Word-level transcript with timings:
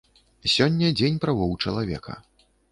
Сёння 0.53 0.89
дзень 0.97 1.21
правоў 1.27 1.55
чалавека. 1.63 2.19